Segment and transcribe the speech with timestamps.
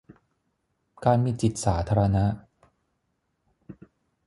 [1.05, 2.25] การมีจิตสาธารณะ